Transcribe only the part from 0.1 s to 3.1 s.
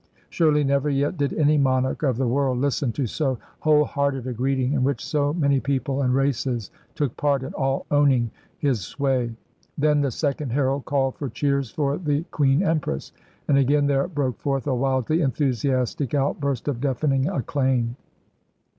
Surely never yet did any monarch of the world listen to